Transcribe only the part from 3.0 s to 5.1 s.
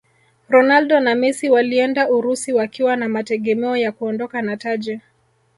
mategemeo ya kuondoka na taji